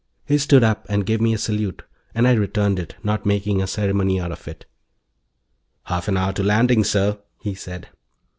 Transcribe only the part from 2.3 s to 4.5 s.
returned it, not making a ceremony out of